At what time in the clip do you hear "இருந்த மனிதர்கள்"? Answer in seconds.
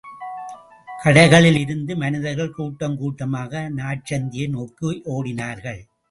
1.59-2.53